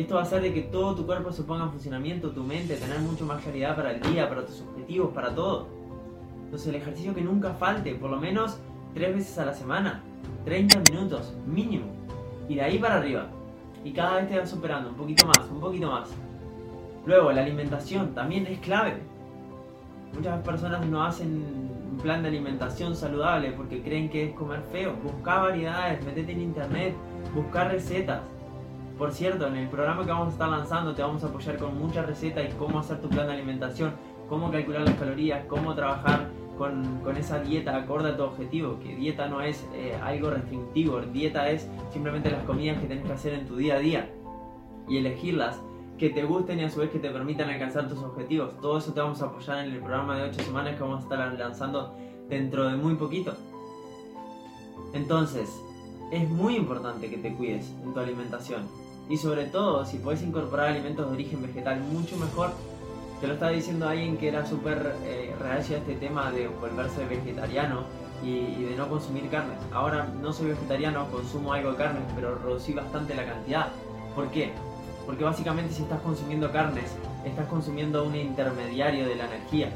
Esto 0.00 0.14
va 0.14 0.22
a 0.22 0.24
hacer 0.24 0.40
de 0.40 0.54
que 0.54 0.62
todo 0.62 0.94
tu 0.94 1.04
cuerpo 1.04 1.30
se 1.30 1.42
ponga 1.42 1.64
en 1.64 1.72
funcionamiento, 1.72 2.30
tu 2.30 2.42
mente, 2.42 2.74
tener 2.76 3.00
mucho 3.00 3.26
más 3.26 3.42
claridad 3.42 3.76
para 3.76 3.92
el 3.92 4.00
día, 4.00 4.30
para 4.30 4.46
tus 4.46 4.62
objetivos, 4.62 5.12
para 5.12 5.34
todo. 5.34 5.66
Entonces 6.44 6.68
el 6.68 6.76
ejercicio 6.76 7.14
que 7.14 7.20
nunca 7.20 7.52
falte, 7.52 7.94
por 7.96 8.08
lo 8.08 8.16
menos 8.16 8.56
tres 8.94 9.14
veces 9.14 9.36
a 9.38 9.44
la 9.44 9.52
semana, 9.52 10.02
30 10.46 10.80
minutos 10.90 11.34
mínimo. 11.46 11.84
Y 12.48 12.54
de 12.54 12.62
ahí 12.62 12.78
para 12.78 12.96
arriba. 12.96 13.26
Y 13.84 13.92
cada 13.92 14.16
vez 14.16 14.30
te 14.30 14.38
vas 14.38 14.48
superando 14.48 14.88
un 14.88 14.94
poquito 14.94 15.26
más, 15.26 15.46
un 15.52 15.60
poquito 15.60 15.90
más. 15.90 16.08
Luego, 17.04 17.30
la 17.30 17.42
alimentación 17.42 18.14
también 18.14 18.46
es 18.46 18.58
clave. 18.60 18.94
Muchas 20.14 20.40
personas 20.42 20.86
no 20.86 21.04
hacen 21.04 21.44
un 21.92 21.98
plan 21.98 22.22
de 22.22 22.28
alimentación 22.28 22.96
saludable 22.96 23.52
porque 23.52 23.82
creen 23.82 24.08
que 24.08 24.30
es 24.30 24.32
comer 24.32 24.62
feo. 24.72 24.94
Busca 25.04 25.40
variedades, 25.40 26.02
metete 26.06 26.32
en 26.32 26.40
internet, 26.40 26.94
busca 27.34 27.64
recetas. 27.68 28.22
Por 29.00 29.12
cierto, 29.12 29.46
en 29.46 29.56
el 29.56 29.66
programa 29.66 30.04
que 30.04 30.10
vamos 30.10 30.28
a 30.28 30.32
estar 30.32 30.48
lanzando 30.50 30.94
te 30.94 31.00
vamos 31.00 31.24
a 31.24 31.28
apoyar 31.28 31.56
con 31.56 31.78
muchas 31.78 32.06
recetas 32.06 32.44
y 32.44 32.52
cómo 32.58 32.80
hacer 32.80 33.00
tu 33.00 33.08
plan 33.08 33.28
de 33.28 33.32
alimentación, 33.32 33.94
cómo 34.28 34.50
calcular 34.50 34.82
las 34.82 34.94
calorías, 34.96 35.46
cómo 35.46 35.74
trabajar 35.74 36.28
con, 36.58 37.00
con 37.02 37.16
esa 37.16 37.38
dieta 37.38 37.74
acorde 37.74 38.10
a 38.10 38.16
tu 38.18 38.24
objetivo, 38.24 38.78
que 38.78 38.94
dieta 38.94 39.26
no 39.26 39.40
es 39.40 39.66
eh, 39.72 39.98
algo 40.02 40.28
restrictivo, 40.28 41.00
dieta 41.00 41.48
es 41.48 41.66
simplemente 41.90 42.30
las 42.30 42.44
comidas 42.44 42.78
que 42.78 42.88
tienes 42.88 43.06
que 43.06 43.12
hacer 43.14 43.32
en 43.32 43.46
tu 43.46 43.56
día 43.56 43.76
a 43.76 43.78
día 43.78 44.10
y 44.86 44.98
elegirlas 44.98 45.58
que 45.96 46.10
te 46.10 46.22
gusten 46.24 46.60
y 46.60 46.64
a 46.64 46.68
su 46.68 46.80
vez 46.80 46.90
que 46.90 46.98
te 46.98 47.08
permitan 47.08 47.48
alcanzar 47.48 47.88
tus 47.88 48.00
objetivos. 48.00 48.60
Todo 48.60 48.76
eso 48.76 48.92
te 48.92 49.00
vamos 49.00 49.22
a 49.22 49.28
apoyar 49.28 49.64
en 49.64 49.72
el 49.72 49.78
programa 49.78 50.18
de 50.18 50.28
8 50.28 50.42
semanas 50.42 50.76
que 50.76 50.82
vamos 50.82 51.00
a 51.00 51.02
estar 51.04 51.38
lanzando 51.38 51.96
dentro 52.28 52.68
de 52.68 52.76
muy 52.76 52.96
poquito. 52.96 53.32
Entonces, 54.92 55.58
es 56.10 56.28
muy 56.28 56.56
importante 56.56 57.08
que 57.08 57.18
te 57.18 57.34
cuides 57.34 57.70
en 57.84 57.94
tu 57.94 58.00
alimentación. 58.00 58.68
Y 59.08 59.16
sobre 59.16 59.46
todo, 59.46 59.84
si 59.84 59.98
puedes 59.98 60.22
incorporar 60.22 60.68
alimentos 60.68 61.06
de 61.06 61.14
origen 61.14 61.42
vegetal, 61.42 61.80
mucho 61.80 62.16
mejor. 62.16 62.50
Te 63.20 63.26
lo 63.26 63.34
estaba 63.34 63.52
diciendo 63.52 63.88
alguien 63.88 64.16
que 64.16 64.28
era 64.28 64.46
súper 64.46 64.94
eh, 65.04 65.34
a 65.44 65.58
este 65.58 65.94
tema 65.96 66.30
de 66.30 66.48
volverse 66.48 67.04
vegetariano 67.04 67.84
y, 68.24 68.64
de 68.64 68.76
no 68.76 68.88
consumir 68.88 69.28
carnes. 69.28 69.58
Ahora 69.72 70.08
no 70.22 70.32
soy 70.32 70.48
vegetariano, 70.48 71.10
consumo 71.10 71.52
algo 71.52 71.72
de 71.72 71.76
carnes, 71.76 72.02
pero 72.14 72.36
reducí 72.36 72.72
bastante 72.72 73.14
la 73.14 73.26
cantidad. 73.26 73.68
¿Por 74.14 74.28
qué? 74.28 74.52
Porque 75.06 75.24
básicamente 75.24 75.74
si 75.74 75.82
estás 75.82 76.00
consumiendo 76.00 76.50
carnes, 76.50 76.96
estás 77.24 77.46
consumiendo 77.48 78.04
un 78.04 78.14
intermediario 78.14 79.06
de 79.06 79.16
la 79.16 79.26
energía. 79.26 79.70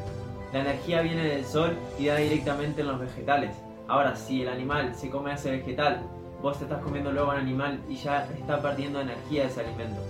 La 0.53 0.61
energía 0.61 1.03
viene 1.03 1.25
del 1.25 1.45
sol 1.45 1.77
y 1.99 2.07
da 2.07 2.17
directamente 2.17 2.81
en 2.81 2.87
los 2.87 3.01
vegetales. 3.01 3.55
Ahora, 3.89 4.17
si 4.17 4.43
el 4.43 4.49
animal 4.49 4.95
se 4.95 5.11
come 5.11 5.35
ese 5.35 5.51
vegetal, 5.51 6.03
vos 6.45 6.59
te 6.59 6.65
estás 6.65 6.83
comiendo 6.83 7.11
luego 7.11 7.31
un 7.31 7.37
animal 7.37 7.81
y 7.89 7.97
ya 7.97 8.29
está 8.39 8.61
perdiendo 8.61 9.01
energía 9.01 9.45
ese 9.45 9.63
alimento. 9.63 10.03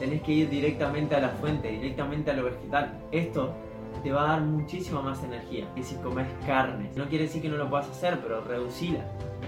Tenés 0.00 0.22
que 0.22 0.32
ir 0.32 0.50
directamente 0.50 1.14
a 1.14 1.20
la 1.20 1.28
fuente, 1.28 1.68
directamente 1.68 2.32
a 2.32 2.34
lo 2.34 2.46
vegetal. 2.46 2.98
Esto 3.12 3.54
te 4.02 4.10
va 4.10 4.24
a 4.24 4.26
dar 4.32 4.40
muchísima 4.40 5.02
más 5.02 5.22
energía 5.22 5.66
que 5.76 5.84
si 5.84 5.94
comes 5.98 6.26
carne. 6.44 6.90
No 6.96 7.06
quiere 7.06 7.26
decir 7.26 7.40
que 7.42 7.48
no 7.48 7.56
lo 7.56 7.70
puedas 7.70 7.88
hacer, 7.88 8.18
pero 8.20 8.40
reducila 8.40 9.04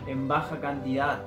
en 0.06 0.28
baja 0.28 0.60
cantidad. 0.60 1.24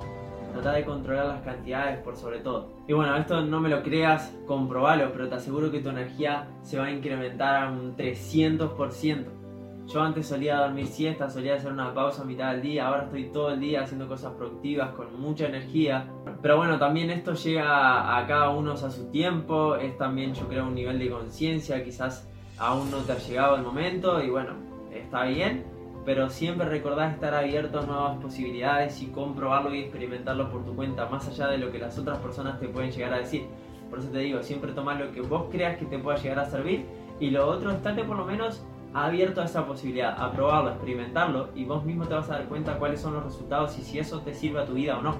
Trata 0.54 0.72
de 0.72 0.86
controlar 0.86 1.26
las 1.26 1.42
cantidades 1.42 1.98
por 1.98 2.16
sobre 2.16 2.38
todo. 2.38 2.70
Y 2.88 2.94
bueno, 2.94 3.14
esto 3.14 3.42
no 3.42 3.60
me 3.60 3.68
lo 3.68 3.82
creas, 3.82 4.32
comprobalo, 4.46 5.12
pero 5.12 5.28
te 5.28 5.34
aseguro 5.34 5.70
que 5.70 5.80
tu 5.80 5.90
energía 5.90 6.48
se 6.62 6.78
va 6.78 6.86
a 6.86 6.90
incrementar 6.90 7.62
a 7.62 7.70
un 7.70 7.94
300%. 7.94 9.43
Yo 9.86 10.00
antes 10.00 10.26
solía 10.26 10.58
dormir 10.58 10.86
siesta, 10.86 11.28
solía 11.28 11.56
hacer 11.56 11.70
una 11.70 11.92
pausa 11.92 12.22
a 12.22 12.24
mitad 12.24 12.52
del 12.52 12.62
día, 12.62 12.88
ahora 12.88 13.04
estoy 13.04 13.24
todo 13.24 13.50
el 13.50 13.60
día 13.60 13.82
haciendo 13.82 14.08
cosas 14.08 14.32
productivas 14.32 14.90
con 14.92 15.20
mucha 15.20 15.46
energía. 15.46 16.10
Pero 16.40 16.56
bueno, 16.56 16.78
también 16.78 17.10
esto 17.10 17.34
llega 17.34 18.16
a 18.16 18.26
cada 18.26 18.48
uno 18.50 18.72
a 18.72 18.76
su 18.76 19.10
tiempo, 19.10 19.76
es 19.76 19.96
también 19.98 20.34
yo 20.34 20.48
creo 20.48 20.66
un 20.66 20.74
nivel 20.74 20.98
de 20.98 21.10
conciencia, 21.10 21.84
quizás 21.84 22.28
aún 22.58 22.90
no 22.90 22.98
te 22.98 23.12
ha 23.12 23.18
llegado 23.18 23.56
el 23.56 23.62
momento 23.62 24.22
y 24.22 24.30
bueno, 24.30 24.54
está 24.90 25.24
bien, 25.24 25.64
pero 26.04 26.30
siempre 26.30 26.66
recordás 26.66 27.12
estar 27.14 27.34
abierto 27.34 27.80
a 27.80 27.86
nuevas 27.86 28.18
posibilidades 28.18 29.02
y 29.02 29.06
comprobarlo 29.08 29.74
y 29.74 29.80
experimentarlo 29.80 30.50
por 30.50 30.64
tu 30.64 30.74
cuenta, 30.74 31.06
más 31.08 31.28
allá 31.28 31.48
de 31.48 31.58
lo 31.58 31.70
que 31.70 31.78
las 31.78 31.98
otras 31.98 32.18
personas 32.18 32.58
te 32.58 32.68
pueden 32.68 32.90
llegar 32.90 33.12
a 33.12 33.18
decir. 33.18 33.46
Por 33.90 33.98
eso 33.98 34.08
te 34.08 34.18
digo, 34.18 34.42
siempre 34.42 34.72
toma 34.72 34.94
lo 34.94 35.12
que 35.12 35.20
vos 35.20 35.46
creas 35.50 35.78
que 35.78 35.84
te 35.84 35.98
pueda 35.98 36.16
llegar 36.18 36.38
a 36.38 36.46
servir 36.46 36.86
y 37.20 37.30
lo 37.30 37.46
otro, 37.46 37.70
estate 37.70 38.02
por 38.04 38.16
lo 38.16 38.24
menos 38.24 38.64
abierto 38.94 39.42
a 39.42 39.44
esa 39.44 39.66
posibilidad, 39.66 40.16
a 40.18 40.30
probarlo, 40.30 40.70
a 40.70 40.72
experimentarlo 40.74 41.48
y 41.54 41.64
vos 41.64 41.84
mismo 41.84 42.06
te 42.06 42.14
vas 42.14 42.30
a 42.30 42.34
dar 42.34 42.44
cuenta 42.44 42.78
cuáles 42.78 43.00
son 43.00 43.14
los 43.14 43.24
resultados 43.24 43.76
y 43.78 43.82
si 43.82 43.98
eso 43.98 44.20
te 44.20 44.32
sirve 44.32 44.62
a 44.62 44.66
tu 44.66 44.74
vida 44.74 44.96
o 44.96 45.02
no. 45.02 45.16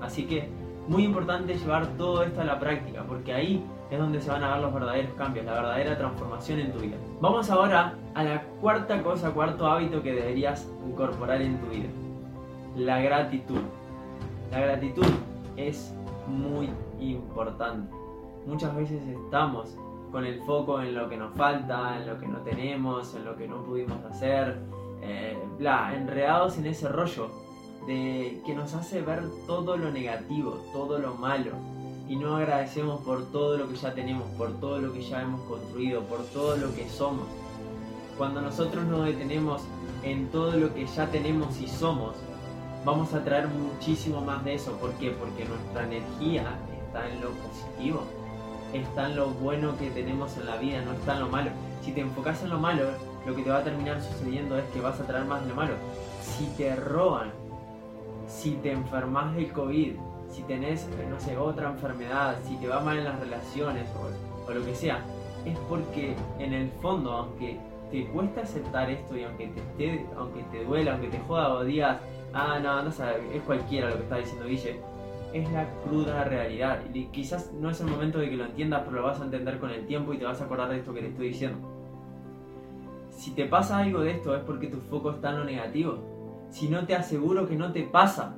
Así 0.00 0.24
que 0.24 0.48
muy 0.86 1.04
importante 1.04 1.54
llevar 1.54 1.86
todo 1.98 2.22
esto 2.22 2.40
a 2.40 2.44
la 2.44 2.60
práctica 2.60 3.02
porque 3.06 3.34
ahí 3.34 3.64
es 3.90 3.98
donde 3.98 4.20
se 4.20 4.30
van 4.30 4.44
a 4.44 4.52
ver 4.52 4.60
los 4.60 4.72
verdaderos 4.72 5.12
cambios, 5.14 5.44
la 5.46 5.54
verdadera 5.54 5.98
transformación 5.98 6.60
en 6.60 6.72
tu 6.72 6.78
vida. 6.78 6.96
Vamos 7.20 7.50
ahora 7.50 7.94
a 8.14 8.22
la 8.22 8.42
cuarta 8.60 9.02
cosa, 9.02 9.32
cuarto 9.32 9.66
hábito 9.66 10.02
que 10.02 10.14
deberías 10.14 10.70
incorporar 10.86 11.42
en 11.42 11.58
tu 11.58 11.66
vida. 11.68 11.88
La 12.76 13.00
gratitud. 13.00 13.60
La 14.52 14.60
gratitud 14.60 15.06
es 15.56 15.92
muy 16.28 16.70
importante. 17.00 17.90
Muchas 18.46 18.74
veces 18.76 19.02
estamos 19.08 19.76
con 20.10 20.24
el 20.24 20.40
foco 20.42 20.80
en 20.80 20.94
lo 20.94 21.08
que 21.08 21.16
nos 21.16 21.34
falta, 21.34 21.96
en 21.98 22.06
lo 22.06 22.18
que 22.18 22.26
no 22.26 22.38
tenemos, 22.38 23.14
en 23.14 23.24
lo 23.24 23.36
que 23.36 23.46
no 23.46 23.62
pudimos 23.62 24.04
hacer, 24.04 24.58
eh, 25.02 25.38
bla, 25.58 25.94
enredados 25.94 26.58
en 26.58 26.66
ese 26.66 26.88
rollo 26.88 27.30
de 27.86 28.40
que 28.44 28.54
nos 28.54 28.74
hace 28.74 29.00
ver 29.00 29.22
todo 29.46 29.76
lo 29.76 29.90
negativo, 29.90 30.58
todo 30.72 30.98
lo 30.98 31.14
malo, 31.14 31.52
y 32.08 32.16
no 32.16 32.36
agradecemos 32.36 33.00
por 33.02 33.26
todo 33.30 33.58
lo 33.58 33.68
que 33.68 33.76
ya 33.76 33.94
tenemos, 33.94 34.28
por 34.36 34.52
todo 34.60 34.78
lo 34.78 34.92
que 34.92 35.02
ya 35.02 35.22
hemos 35.22 35.40
construido, 35.42 36.02
por 36.02 36.20
todo 36.26 36.56
lo 36.56 36.74
que 36.74 36.88
somos. 36.88 37.26
Cuando 38.16 38.40
nosotros 38.40 38.84
nos 38.86 39.04
detenemos 39.04 39.62
en 40.02 40.28
todo 40.28 40.52
lo 40.52 40.74
que 40.74 40.86
ya 40.86 41.06
tenemos 41.06 41.60
y 41.60 41.68
somos, 41.68 42.16
vamos 42.84 43.12
a 43.12 43.22
traer 43.22 43.48
muchísimo 43.48 44.20
más 44.22 44.44
de 44.44 44.54
eso. 44.54 44.72
¿Por 44.78 44.92
qué? 44.94 45.10
Porque 45.10 45.44
nuestra 45.44 45.84
energía 45.84 46.58
está 46.86 47.08
en 47.08 47.20
lo 47.20 47.30
positivo, 47.30 48.02
está 48.72 49.06
en 49.06 49.16
lo 49.16 49.28
bueno 49.30 49.76
que 49.78 49.90
tenemos 49.90 50.36
en 50.36 50.46
la 50.46 50.56
vida, 50.56 50.82
no 50.82 50.92
está 50.92 51.14
en 51.14 51.20
lo 51.20 51.28
malo. 51.28 51.50
Si 51.82 51.92
te 51.92 52.00
enfocas 52.00 52.42
en 52.42 52.50
lo 52.50 52.58
malo, 52.58 52.84
lo 53.26 53.34
que 53.34 53.42
te 53.42 53.50
va 53.50 53.58
a 53.58 53.64
terminar 53.64 54.00
sucediendo 54.02 54.58
es 54.58 54.64
que 54.66 54.80
vas 54.80 55.00
a 55.00 55.06
traer 55.06 55.24
más 55.24 55.42
de 55.42 55.48
lo 55.48 55.54
malo. 55.54 55.74
Si 56.22 56.46
te 56.56 56.74
roban, 56.76 57.30
si 58.26 58.52
te 58.52 58.72
enfermas 58.72 59.34
del 59.34 59.52
COVID, 59.52 59.92
si 60.30 60.42
tenés, 60.42 60.86
no 61.08 61.18
sé, 61.20 61.36
otra 61.36 61.70
enfermedad, 61.70 62.36
si 62.46 62.56
te 62.56 62.68
va 62.68 62.80
mal 62.80 62.98
en 62.98 63.04
las 63.04 63.18
relaciones 63.18 63.86
o, 63.96 64.52
lo 64.52 64.64
que 64.64 64.74
sea, 64.74 65.00
es 65.44 65.58
porque 65.68 66.16
en 66.38 66.54
el 66.54 66.70
fondo, 66.80 67.12
aunque 67.12 67.58
te 67.90 68.06
cuesta 68.06 68.42
aceptar 68.42 68.90
esto 68.90 69.16
y 69.16 69.24
aunque 69.24 69.50
te, 69.76 70.06
aunque 70.16 70.42
te 70.44 70.64
duela, 70.64 70.92
aunque 70.92 71.08
te 71.08 71.18
joda 71.20 71.52
o 71.54 71.64
digas, 71.64 71.98
ah, 72.32 72.58
no, 72.58 72.82
no 72.82 72.90
sabes, 72.90 73.22
es 73.34 73.42
cualquiera 73.42 73.90
lo 73.90 73.96
que 73.96 74.02
está 74.02 74.16
diciendo 74.16 74.46
Guille, 74.46 74.80
es 75.32 75.50
la 75.52 75.68
cruda 75.84 76.24
realidad. 76.24 76.80
Y 76.92 77.06
quizás 77.06 77.52
no 77.52 77.70
es 77.70 77.80
el 77.80 77.88
momento 77.88 78.18
de 78.18 78.30
que 78.30 78.36
lo 78.36 78.44
entiendas, 78.44 78.82
pero 78.84 78.96
lo 78.96 79.02
vas 79.04 79.20
a 79.20 79.24
entender 79.24 79.58
con 79.58 79.70
el 79.70 79.86
tiempo 79.86 80.12
y 80.12 80.18
te 80.18 80.24
vas 80.24 80.40
a 80.40 80.44
acordar 80.44 80.68
de 80.70 80.78
esto 80.78 80.94
que 80.94 81.00
te 81.00 81.08
estoy 81.08 81.28
diciendo. 81.28 81.58
Si 83.10 83.32
te 83.32 83.46
pasa 83.46 83.78
algo 83.78 84.00
de 84.00 84.12
esto 84.12 84.34
es 84.36 84.42
porque 84.42 84.68
tu 84.68 84.78
foco 84.78 85.10
está 85.10 85.30
en 85.30 85.38
lo 85.38 85.44
negativo. 85.44 85.98
Si 86.50 86.68
no 86.68 86.86
te 86.86 86.94
aseguro 86.94 87.48
que 87.48 87.56
no 87.56 87.72
te 87.72 87.82
pasa, 87.82 88.36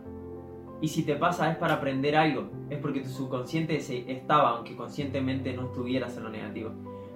y 0.80 0.88
si 0.88 1.02
te 1.02 1.14
pasa 1.14 1.50
es 1.50 1.59
para 1.59 1.75
aprender 1.75 2.16
algo, 2.16 2.49
es 2.70 2.78
porque 2.78 3.00
tu 3.00 3.11
subconsciente 3.11 3.76
estaba, 3.76 4.50
aunque 4.50 4.75
conscientemente 4.75 5.52
no 5.52 5.66
estuvieras 5.66 6.16
en 6.16 6.25
lo 6.25 6.30
negativo. 6.30 6.70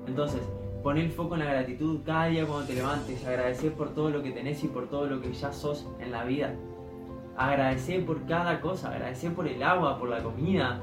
Entonces, 0.06 0.42
pon 0.82 0.98
el 0.98 1.10
foco 1.10 1.34
en 1.34 1.40
la 1.40 1.46
gratitud 1.46 2.00
cada 2.04 2.26
día 2.26 2.44
cuando 2.44 2.66
te 2.66 2.74
levantes, 2.74 3.26
agradecer 3.26 3.72
por 3.72 3.94
todo 3.94 4.10
lo 4.10 4.22
que 4.22 4.32
tenés 4.32 4.62
y 4.62 4.68
por 4.68 4.88
todo 4.88 5.06
lo 5.06 5.20
que 5.22 5.32
ya 5.32 5.50
sos 5.52 5.88
en 5.98 6.12
la 6.12 6.24
vida. 6.24 6.54
Agradecer 7.36 8.04
por 8.04 8.24
cada 8.26 8.60
cosa, 8.60 8.90
agradecer 8.90 9.32
por 9.32 9.48
el 9.48 9.62
agua, 9.62 9.98
por 9.98 10.08
la 10.08 10.22
comida, 10.22 10.80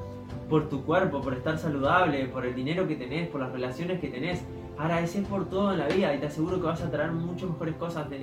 por 0.50 0.68
tu 0.68 0.84
cuerpo, 0.84 1.20
por 1.20 1.34
estar 1.34 1.58
saludable, 1.58 2.26
por 2.26 2.44
el 2.44 2.54
dinero 2.54 2.86
que 2.86 2.96
tenés, 2.96 3.28
por 3.28 3.40
las 3.40 3.52
relaciones 3.52 4.00
que 4.00 4.08
tenés. 4.08 4.44
Agradecer 4.78 5.24
por 5.24 5.48
todo 5.48 5.72
en 5.72 5.78
la 5.78 5.88
vida 5.88 6.14
y 6.14 6.18
te 6.18 6.26
aseguro 6.26 6.56
que 6.56 6.66
vas 6.66 6.82
a 6.82 6.90
traer 6.90 7.12
muchas 7.12 7.48
mejores 7.48 7.74
cosas 7.76 8.10
de, 8.10 8.16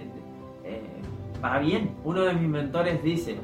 eh, 0.63 0.81
para 1.41 1.59
bien. 1.59 1.95
Uno 2.03 2.21
de 2.21 2.33
mis 2.33 2.49
mentores 2.49 3.03
dice, 3.03 3.37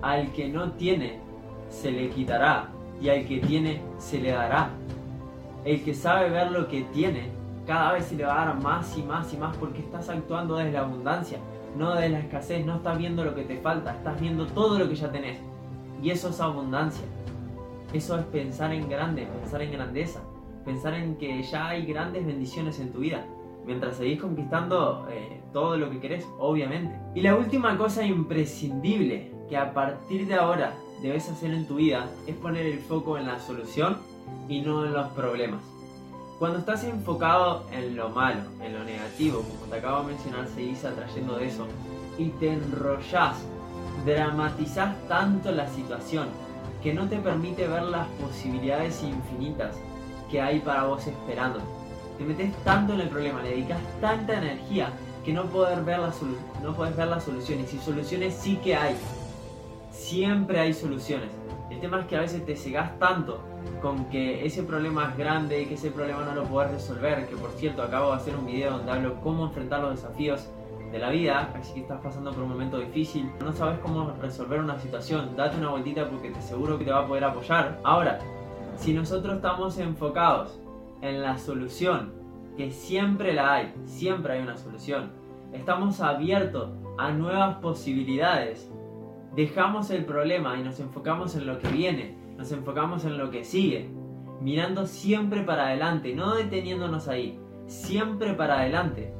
al 0.00 0.32
que 0.32 0.48
no 0.48 0.72
tiene 0.72 1.20
se 1.68 1.90
le 1.90 2.08
quitará 2.10 2.68
y 3.00 3.08
al 3.08 3.26
que 3.26 3.38
tiene 3.38 3.80
se 3.98 4.20
le 4.20 4.32
dará. 4.32 4.70
El 5.64 5.84
que 5.84 5.94
sabe 5.94 6.30
ver 6.30 6.50
lo 6.50 6.66
que 6.68 6.82
tiene, 6.92 7.30
cada 7.66 7.92
vez 7.92 8.06
se 8.06 8.16
le 8.16 8.24
va 8.24 8.42
a 8.42 8.46
dar 8.46 8.60
más 8.60 8.96
y 8.96 9.02
más 9.02 9.32
y 9.32 9.36
más 9.36 9.56
porque 9.56 9.80
estás 9.80 10.08
actuando 10.08 10.56
desde 10.56 10.72
la 10.72 10.80
abundancia, 10.80 11.38
no 11.76 11.94
desde 11.94 12.10
la 12.10 12.18
escasez, 12.20 12.64
no 12.66 12.76
estás 12.76 12.98
viendo 12.98 13.24
lo 13.24 13.34
que 13.34 13.42
te 13.42 13.58
falta, 13.58 13.92
estás 13.92 14.20
viendo 14.20 14.46
todo 14.46 14.78
lo 14.78 14.88
que 14.88 14.94
ya 14.94 15.10
tenés. 15.10 15.38
Y 16.02 16.10
eso 16.10 16.30
es 16.30 16.40
abundancia. 16.40 17.04
Eso 17.92 18.18
es 18.18 18.24
pensar 18.26 18.72
en 18.72 18.88
grande, 18.88 19.26
pensar 19.26 19.62
en 19.62 19.72
grandeza, 19.72 20.20
pensar 20.64 20.94
en 20.94 21.16
que 21.16 21.42
ya 21.42 21.68
hay 21.68 21.84
grandes 21.84 22.26
bendiciones 22.26 22.80
en 22.80 22.90
tu 22.90 23.00
vida, 23.00 23.24
mientras 23.66 23.96
seguís 23.96 24.20
conquistando 24.20 25.06
eh, 25.10 25.40
todo 25.52 25.76
lo 25.76 25.90
que 25.90 26.00
querés, 26.00 26.26
obviamente. 26.38 26.94
Y 27.14 27.20
la 27.20 27.36
última 27.36 27.76
cosa 27.76 28.04
imprescindible 28.04 29.30
que 29.48 29.56
a 29.56 29.74
partir 29.74 30.26
de 30.26 30.34
ahora 30.34 30.72
debes 31.02 31.28
hacer 31.28 31.52
en 31.52 31.66
tu 31.66 31.76
vida 31.76 32.08
es 32.26 32.34
poner 32.36 32.64
el 32.64 32.78
foco 32.78 33.18
en 33.18 33.26
la 33.26 33.38
solución 33.38 33.98
y 34.48 34.62
no 34.62 34.86
en 34.86 34.94
los 34.94 35.08
problemas. 35.08 35.71
Cuando 36.38 36.58
estás 36.58 36.84
enfocado 36.84 37.66
en 37.70 37.96
lo 37.96 38.08
malo, 38.08 38.40
en 38.62 38.74
lo 38.74 38.84
negativo, 38.84 39.42
como 39.42 39.70
te 39.70 39.76
acabo 39.78 40.00
de 40.00 40.14
mencionar, 40.14 40.48
seguís 40.48 40.84
atrayendo 40.84 41.36
de 41.36 41.46
eso 41.46 41.66
y 42.18 42.30
te 42.30 42.54
enrollas, 42.54 43.36
dramatizás 44.04 44.96
tanto 45.08 45.52
la 45.52 45.68
situación 45.68 46.28
que 46.82 46.92
no 46.92 47.08
te 47.08 47.18
permite 47.18 47.68
ver 47.68 47.84
las 47.84 48.08
posibilidades 48.20 49.02
infinitas 49.02 49.76
que 50.30 50.40
hay 50.40 50.58
para 50.60 50.84
vos 50.84 51.06
esperando. 51.06 51.60
Te 52.18 52.24
metes 52.24 52.52
tanto 52.64 52.94
en 52.94 53.02
el 53.02 53.08
problema, 53.08 53.42
le 53.42 53.50
dedicas 53.50 53.78
tanta 54.00 54.38
energía 54.38 54.90
que 55.24 55.32
no, 55.32 55.44
poder 55.44 55.84
ver 55.84 56.00
la 56.00 56.12
no 56.62 56.74
podés 56.74 56.96
ver 56.96 57.08
las 57.08 57.24
soluciones. 57.24 57.72
Y 57.72 57.78
soluciones 57.78 58.34
sí 58.34 58.56
que 58.56 58.74
hay, 58.74 58.96
siempre 59.92 60.58
hay 60.58 60.74
soluciones. 60.74 61.30
El 61.70 61.80
tema 61.80 62.00
es 62.00 62.06
que 62.06 62.16
a 62.16 62.20
veces 62.20 62.44
te 62.44 62.56
cegas 62.56 62.98
tanto 62.98 63.40
con 63.80 64.06
que 64.06 64.44
ese 64.46 64.62
problema 64.62 65.10
es 65.10 65.16
grande 65.16 65.62
y 65.62 65.66
que 65.66 65.74
ese 65.74 65.90
problema 65.90 66.24
no 66.24 66.34
lo 66.34 66.44
puedes 66.44 66.72
resolver. 66.72 67.26
Que 67.28 67.36
por 67.36 67.50
cierto, 67.52 67.82
acabo 67.82 68.10
de 68.10 68.16
hacer 68.16 68.36
un 68.36 68.46
video 68.46 68.72
donde 68.78 68.92
hablo 68.92 69.20
cómo 69.20 69.46
enfrentar 69.46 69.80
los 69.80 69.96
desafíos 69.96 70.48
de 70.90 70.98
la 70.98 71.10
vida. 71.10 71.52
Así 71.54 71.74
que 71.74 71.80
estás 71.80 72.00
pasando 72.00 72.32
por 72.32 72.42
un 72.44 72.50
momento 72.50 72.78
difícil, 72.78 73.30
no 73.40 73.52
sabes 73.52 73.78
cómo 73.80 74.12
resolver 74.20 74.60
una 74.60 74.78
situación, 74.78 75.36
date 75.36 75.56
una 75.56 75.70
vueltita 75.70 76.08
porque 76.08 76.30
te 76.30 76.40
seguro 76.42 76.78
que 76.78 76.84
te 76.84 76.90
va 76.90 77.00
a 77.00 77.06
poder 77.06 77.24
apoyar. 77.24 77.80
Ahora, 77.84 78.18
si 78.76 78.92
nosotros 78.92 79.36
estamos 79.36 79.78
enfocados 79.78 80.60
en 81.00 81.22
la 81.22 81.38
solución, 81.38 82.12
que 82.56 82.70
siempre 82.70 83.32
la 83.32 83.54
hay, 83.54 83.74
siempre 83.86 84.34
hay 84.34 84.42
una 84.42 84.56
solución, 84.56 85.10
estamos 85.52 86.00
abiertos 86.00 86.70
a 86.98 87.10
nuevas 87.10 87.56
posibilidades 87.56 88.70
dejamos 89.34 89.90
el 89.90 90.04
problema 90.04 90.58
y 90.58 90.62
nos 90.62 90.78
enfocamos 90.80 91.34
en 91.36 91.46
lo 91.46 91.58
que 91.58 91.68
viene, 91.68 92.14
nos 92.36 92.50
enfocamos 92.52 93.04
en 93.04 93.18
lo 93.18 93.30
que 93.30 93.44
sigue, 93.44 93.90
mirando 94.40 94.86
siempre 94.86 95.42
para 95.42 95.66
adelante, 95.66 96.14
no 96.14 96.34
deteniéndonos 96.34 97.08
ahí, 97.08 97.38
siempre 97.66 98.34
para 98.34 98.60
adelante. 98.60 99.12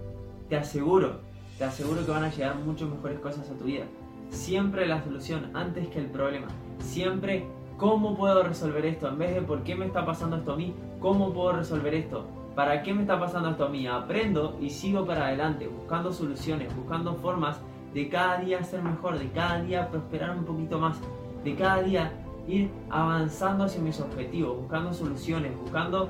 Te 0.48 0.56
aseguro, 0.56 1.20
te 1.58 1.64
aseguro 1.64 2.04
que 2.04 2.10
van 2.10 2.24
a 2.24 2.30
llegar 2.30 2.56
muchas 2.56 2.88
mejores 2.88 3.20
cosas 3.20 3.48
a 3.50 3.54
tu 3.56 3.64
vida. 3.64 3.84
Siempre 4.30 4.86
la 4.86 5.02
solución 5.02 5.50
antes 5.54 5.88
que 5.88 5.98
el 5.98 6.06
problema. 6.06 6.48
Siempre 6.78 7.46
cómo 7.76 8.16
puedo 8.16 8.42
resolver 8.42 8.84
esto. 8.86 9.08
En 9.08 9.18
vez 9.18 9.34
de 9.34 9.42
por 9.42 9.62
qué 9.62 9.74
me 9.74 9.86
está 9.86 10.04
pasando 10.04 10.36
esto 10.36 10.52
a 10.52 10.56
mí, 10.56 10.74
cómo 11.00 11.32
puedo 11.32 11.52
resolver 11.52 11.94
esto. 11.94 12.26
¿Para 12.54 12.82
qué 12.82 12.92
me 12.92 13.02
está 13.02 13.18
pasando 13.18 13.50
esto 13.50 13.64
a 13.64 13.68
mí? 13.68 13.86
Aprendo 13.86 14.58
y 14.60 14.70
sigo 14.70 15.06
para 15.06 15.26
adelante, 15.26 15.68
buscando 15.68 16.12
soluciones, 16.12 16.74
buscando 16.76 17.14
formas 17.16 17.60
de 17.94 18.08
cada 18.08 18.38
día 18.38 18.62
ser 18.62 18.82
mejor, 18.82 19.18
de 19.18 19.30
cada 19.30 19.62
día 19.62 19.88
prosperar 19.88 20.36
un 20.36 20.44
poquito 20.44 20.78
más, 20.78 21.00
de 21.44 21.54
cada 21.54 21.82
día 21.82 22.12
ir 22.46 22.70
avanzando 22.90 23.64
hacia 23.64 23.80
mis 23.80 24.00
objetivos, 24.00 24.58
buscando 24.58 24.92
soluciones, 24.92 25.56
buscando 25.56 26.08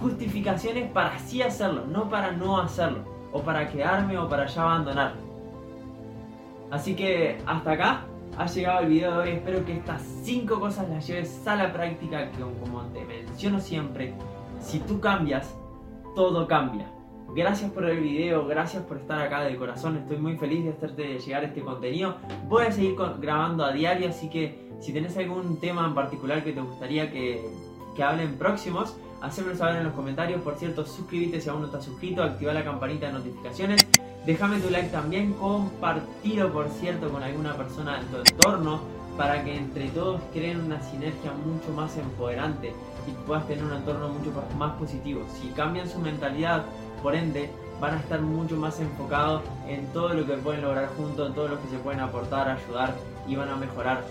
justificaciones 0.00 0.90
para 0.90 1.18
sí 1.18 1.42
hacerlo, 1.42 1.84
no 1.86 2.08
para 2.08 2.32
no 2.32 2.58
hacerlo, 2.58 3.00
o 3.32 3.40
para 3.40 3.68
quedarme 3.68 4.18
o 4.18 4.28
para 4.28 4.46
ya 4.46 4.62
abandonar. 4.62 5.14
Así 6.70 6.94
que 6.94 7.38
hasta 7.46 7.72
acá 7.72 8.04
ha 8.38 8.46
llegado 8.46 8.80
el 8.80 8.88
video 8.88 9.12
de 9.12 9.18
hoy, 9.18 9.30
espero 9.30 9.64
que 9.64 9.76
estas 9.76 10.02
5 10.22 10.60
cosas 10.60 10.88
las 10.88 11.06
lleves 11.06 11.46
a 11.46 11.56
la 11.56 11.72
práctica, 11.72 12.30
que 12.30 12.40
como 12.40 12.82
te 12.92 13.04
menciono 13.04 13.58
siempre, 13.60 14.14
si 14.60 14.78
tú 14.80 15.00
cambias, 15.00 15.56
todo 16.14 16.46
cambia. 16.46 16.86
Gracias 17.34 17.70
por 17.70 17.84
el 17.84 18.00
video, 18.00 18.46
gracias 18.46 18.82
por 18.84 18.98
estar 18.98 19.20
acá 19.20 19.42
de 19.42 19.56
corazón, 19.56 19.96
estoy 19.96 20.18
muy 20.18 20.36
feliz 20.36 20.64
de 20.64 20.70
hacerte 20.70 21.18
llegar 21.18 21.44
este 21.44 21.60
contenido. 21.60 22.16
Voy 22.48 22.66
a 22.66 22.72
seguir 22.72 22.96
grabando 23.20 23.64
a 23.64 23.72
diario, 23.72 24.08
así 24.08 24.28
que 24.30 24.69
si 24.80 24.92
tenés 24.92 25.16
algún 25.16 25.58
tema 25.58 25.86
en 25.86 25.94
particular 25.94 26.42
que 26.42 26.52
te 26.52 26.60
gustaría 26.60 27.10
que, 27.10 27.48
que 27.94 28.02
hablen 28.02 28.36
próximos, 28.36 28.96
hacémelo 29.20 29.56
saber 29.56 29.76
en 29.76 29.84
los 29.84 29.92
comentarios. 29.92 30.40
Por 30.42 30.56
cierto, 30.56 30.84
suscríbete 30.84 31.40
si 31.40 31.48
aún 31.48 31.60
no 31.60 31.66
estás 31.66 31.84
suscrito, 31.84 32.22
activa 32.22 32.52
la 32.52 32.64
campanita 32.64 33.06
de 33.06 33.12
notificaciones. 33.12 33.86
Déjame 34.26 34.58
tu 34.58 34.70
like 34.70 34.88
también, 34.88 35.32
compartilo 35.34 36.52
por 36.52 36.68
cierto 36.68 37.10
con 37.10 37.22
alguna 37.22 37.54
persona 37.54 37.98
de 37.98 38.04
tu 38.06 38.16
entorno 38.16 38.80
para 39.16 39.42
que 39.44 39.56
entre 39.56 39.88
todos 39.88 40.20
creen 40.32 40.60
una 40.60 40.82
sinergia 40.82 41.32
mucho 41.32 41.72
más 41.74 41.96
empoderante 41.96 42.72
y 43.06 43.26
puedas 43.26 43.46
tener 43.46 43.64
un 43.64 43.72
entorno 43.72 44.08
mucho 44.08 44.32
más 44.58 44.72
positivo. 44.76 45.22
Si 45.40 45.48
cambian 45.48 45.88
su 45.88 45.98
mentalidad, 45.98 46.64
por 47.02 47.14
ende, 47.14 47.50
van 47.80 47.94
a 47.94 47.98
estar 47.98 48.20
mucho 48.20 48.56
más 48.56 48.78
enfocados 48.78 49.42
en 49.66 49.86
todo 49.92 50.14
lo 50.14 50.26
que 50.26 50.34
pueden 50.34 50.62
lograr 50.62 50.88
juntos, 50.96 51.28
en 51.28 51.34
todo 51.34 51.48
lo 51.48 51.60
que 51.60 51.68
se 51.68 51.78
pueden 51.78 52.00
aportar, 52.00 52.48
ayudar 52.48 52.94
y 53.26 53.36
van 53.36 53.48
a 53.48 53.56
mejorar 53.56 54.04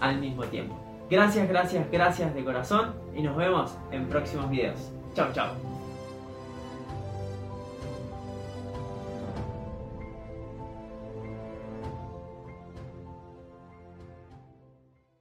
al 0.00 0.18
mismo 0.18 0.44
tiempo. 0.44 0.74
Gracias, 1.10 1.48
gracias, 1.48 1.90
gracias 1.90 2.34
de 2.34 2.44
corazón 2.44 2.94
y 3.14 3.22
nos 3.22 3.36
vemos 3.36 3.76
en 3.92 4.06
próximos 4.06 4.50
videos. 4.50 4.90
Chao, 5.14 5.32
chao. 5.32 5.75